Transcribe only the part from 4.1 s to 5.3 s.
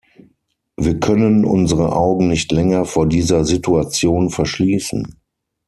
verschließen.